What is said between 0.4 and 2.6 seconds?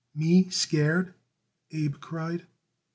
scared!" Abe cried.